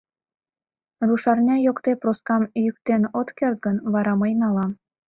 [1.07, 4.71] Рушарня йокте Проскам йӱктен от керт гын, вара мый налам.